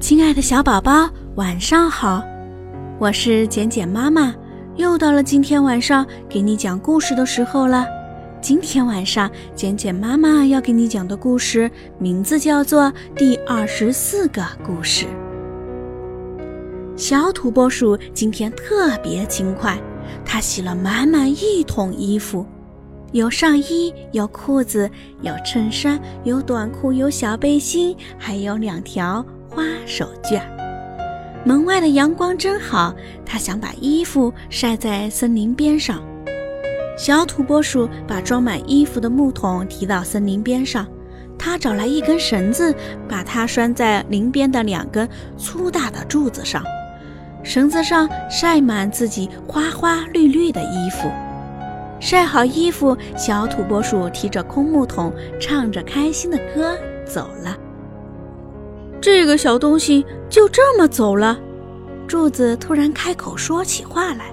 [0.00, 2.22] 亲爱的小宝宝，晚上好！
[3.00, 4.32] 我是简简妈妈，
[4.76, 7.84] 又到了今天晚上给你讲故事的时候了。
[8.40, 11.68] 今天晚上，简简妈妈要给你讲的故事
[11.98, 12.84] 名字叫做
[13.16, 15.04] 《第二十四个故事》。
[16.96, 19.76] 小土拨鼠今天特别勤快，
[20.24, 22.46] 它洗了满满一桶衣服，
[23.10, 24.88] 有上衣，有裤子，
[25.22, 29.26] 有衬衫，有短裤，有小背心，还有两条。
[29.58, 30.40] 花手绢。
[31.44, 32.94] 门外的阳光真好，
[33.26, 36.00] 他想把衣服晒在森林边上。
[36.96, 40.86] 小土拨鼠把装满衣服的木桶提到森林边上，
[41.36, 42.72] 他找来一根绳子，
[43.08, 46.62] 把它拴在林边的两根粗大的柱子上。
[47.42, 51.10] 绳子上晒满自己花花绿绿的衣服。
[51.98, 57.57] 晒好衣服，小土拨鼠提着空木桶，唱着开心的歌走了。
[59.10, 61.40] 这个小东西就这么走了，
[62.06, 64.26] 柱子突然开口说起话来，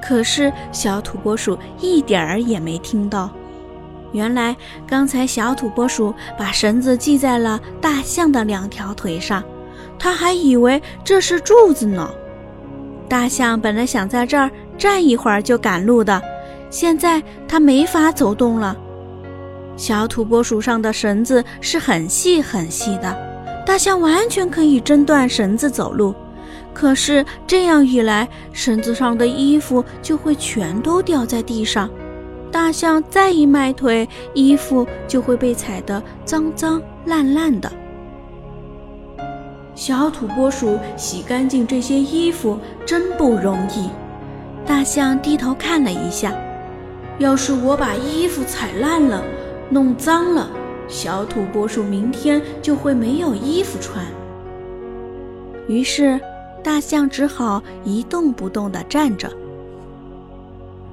[0.00, 3.28] 可是小土拨鼠一点儿也没听到。
[4.12, 9.42] 原来刚才小土拨鼠把绳子系在了大象的两条腿上，
[9.98, 12.08] 他还以为这是柱子呢。
[13.08, 16.22] 大象本来想在这儿站一会儿就赶路的，
[16.70, 18.76] 现在它没法走动了。
[19.76, 23.35] 小土拨鼠上的绳子是很细很细的。
[23.66, 26.14] 大象完全可以挣断绳子走路，
[26.72, 31.90] 可是这样一来，绳子上的衣服就会全都掉在地上。
[32.52, 37.70] 大象再一迈腿，衣服就会被踩得脏脏烂烂的。
[39.74, 43.90] 小土拨鼠洗干净这些衣服真不容易。
[44.64, 46.32] 大象低头看了一下，
[47.18, 49.22] 要是我把衣服踩烂了，
[49.68, 50.48] 弄脏了。
[50.88, 54.04] 小土拨鼠明天就会没有衣服穿，
[55.66, 56.20] 于是
[56.62, 59.30] 大象只好一动不动地站着。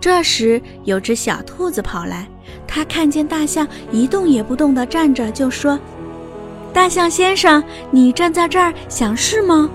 [0.00, 2.26] 这时，有只小兔子跑来，
[2.66, 5.78] 它看见大象一动也不动地站着，就说
[6.72, 9.70] ：“大象先生，你站在这儿想事吗？”“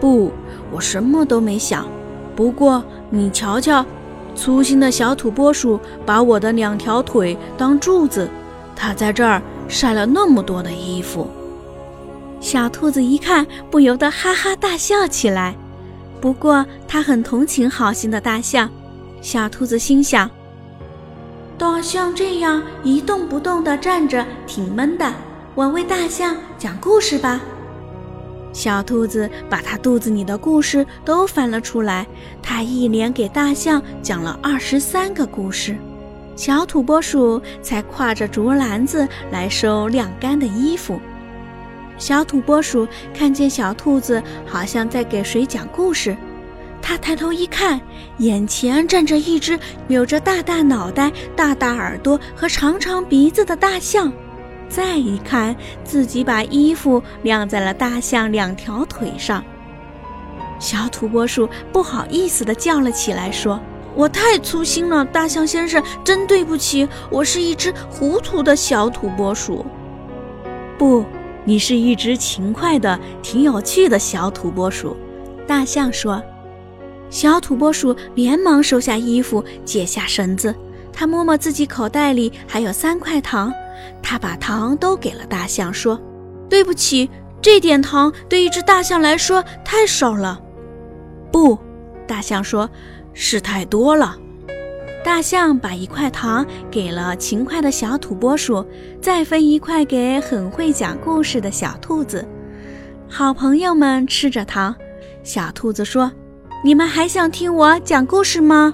[0.00, 0.32] 不，
[0.70, 1.86] 我什么都没想。
[2.34, 3.86] 不过你瞧瞧，
[4.34, 8.28] 粗心的小土拨鼠把我的两条腿当柱子。”
[8.82, 11.30] 他在这儿晒了那么多的衣服，
[12.40, 15.54] 小兔子一看，不由得哈哈大笑起来。
[16.20, 18.68] 不过，它很同情好心的大象。
[19.20, 20.28] 小兔子心想：
[21.56, 25.14] 大象这样一动不动地站着，挺闷的。
[25.54, 27.40] 我为大象讲故事吧。
[28.52, 32.04] 小兔子把它肚子里的故事都翻了出来，
[32.42, 35.76] 它一连给大象讲了二十三个故事。
[36.34, 41.00] 小土拨鼠才挎着竹篮子来收晾干的衣服。
[41.98, 46.16] 小土拨鼠看见小兔子好像在给谁讲故事，
[46.80, 47.80] 它抬头一看，
[48.18, 54.12] 眼前站着一只有着大大脑袋、大大耳朵和长长鼻子的大象。
[54.68, 55.54] 再一看，
[55.84, 59.44] 自己把衣服晾在了大象两条腿上。
[60.58, 63.60] 小土拨鼠不好意思地叫了起来，说。
[63.94, 66.88] 我太粗心了，大象先生，真对不起。
[67.10, 69.64] 我是一只糊涂的小土拨鼠。
[70.78, 71.04] 不，
[71.44, 74.96] 你是一只勤快的、挺有趣的小土拨鼠。
[75.46, 76.22] 大象说。
[77.10, 80.54] 小土拨鼠连忙收下衣服，解下绳子。
[80.94, 83.52] 他摸摸自己口袋里还有三块糖，
[84.02, 86.00] 他把糖都给了大象，说
[86.48, 87.10] ：“对不起，
[87.42, 90.40] 这点糖对一只大象来说太少了。”
[91.30, 91.58] 不，
[92.06, 92.70] 大象说。
[93.14, 94.16] 是太多了。
[95.04, 98.64] 大象把一块糖给了勤快的小土拨鼠，
[99.00, 102.24] 再分一块给很会讲故事的小兔子。
[103.08, 104.74] 好朋友们吃着糖，
[105.24, 106.12] 小兔子说
[106.62, 108.72] ：“你们还想听我讲故事吗？”“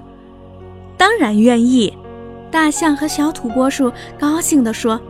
[0.99, 1.96] 当然愿意。”
[2.52, 5.00] 大象和小土拨鼠高兴地说。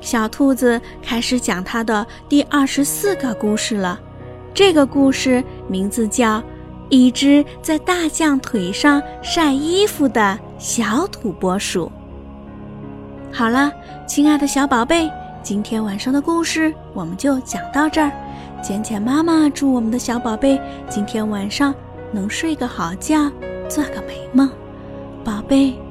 [0.00, 3.98] 小兔子开始讲它的第二十四个故事了。
[4.52, 6.40] 这个故事名字叫。
[6.88, 11.90] 一只在大象腿上晒衣服的小土拨鼠。
[13.32, 13.72] 好了，
[14.06, 15.10] 亲爱的小宝贝，
[15.42, 18.10] 今天晚上的故事我们就讲到这儿。
[18.62, 20.58] 简简妈妈祝我们的小宝贝
[20.88, 21.74] 今天晚上
[22.12, 23.30] 能睡个好觉，
[23.68, 24.48] 做个美梦，
[25.22, 25.83] 宝贝。